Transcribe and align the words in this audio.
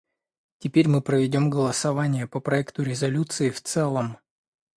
Теперь 0.57 0.87
мы 0.87 1.01
проведем 1.03 1.51
голосование 1.51 2.25
по 2.25 2.39
проекту 2.39 2.81
резолюции 2.81 3.51
в 3.51 3.61
целом. 3.61 4.17